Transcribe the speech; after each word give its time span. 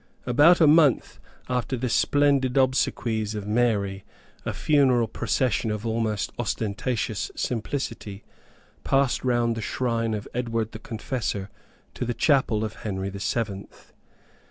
About 0.25 0.59
a 0.59 0.65
month 0.65 1.19
after 1.47 1.77
the 1.77 1.87
splendid 1.87 2.57
obsequies 2.57 3.35
of 3.35 3.45
Mary, 3.47 4.03
a 4.45 4.51
funeral 4.51 5.07
procession 5.07 5.69
of 5.69 5.85
almost 5.85 6.31
ostentatious 6.39 7.29
simplicity 7.35 8.23
passed 8.83 9.23
round 9.23 9.55
the 9.55 9.61
shrine 9.61 10.15
of 10.15 10.27
Edward 10.33 10.71
the 10.71 10.79
Confessor 10.79 11.51
to 11.93 12.03
the 12.03 12.15
Chapel 12.15 12.63
of 12.63 12.77
Henry 12.77 13.09
the 13.11 13.19
Seventh. 13.19 13.93